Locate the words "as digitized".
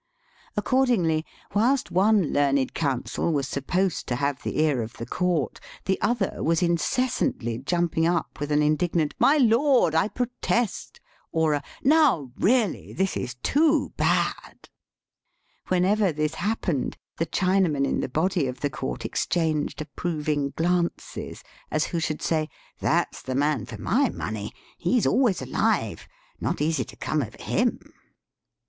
21.69-21.91